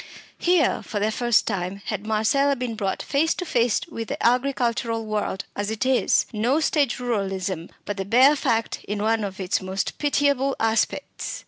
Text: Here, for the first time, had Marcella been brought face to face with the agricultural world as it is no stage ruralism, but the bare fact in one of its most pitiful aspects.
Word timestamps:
Here, 0.39 0.81
for 0.81 0.99
the 0.99 1.11
first 1.11 1.45
time, 1.45 1.83
had 1.85 2.07
Marcella 2.07 2.55
been 2.55 2.73
brought 2.73 3.03
face 3.03 3.35
to 3.35 3.45
face 3.45 3.81
with 3.87 4.07
the 4.07 4.25
agricultural 4.25 5.05
world 5.05 5.45
as 5.55 5.69
it 5.69 5.85
is 5.85 6.25
no 6.33 6.59
stage 6.59 6.97
ruralism, 6.97 7.69
but 7.85 7.97
the 7.97 8.03
bare 8.05 8.35
fact 8.35 8.83
in 8.85 9.03
one 9.03 9.23
of 9.23 9.39
its 9.39 9.61
most 9.61 9.99
pitiful 9.99 10.55
aspects. 10.59 11.39